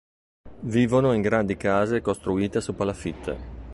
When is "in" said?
1.13-1.21